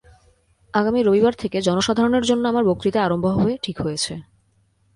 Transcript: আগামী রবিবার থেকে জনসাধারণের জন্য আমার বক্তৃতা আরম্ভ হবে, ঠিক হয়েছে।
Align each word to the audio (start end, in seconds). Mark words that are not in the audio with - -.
আগামী 0.73 0.99
রবিবার 1.01 1.33
থেকে 1.33 1.57
জনসাধারণের 1.61 2.23
জন্য 2.23 2.43
আমার 2.47 2.65
বক্তৃতা 2.65 2.99
আরম্ভ 3.03 3.25
হবে, 3.27 3.53
ঠিক 3.61 3.77
হয়েছে। 3.81 4.13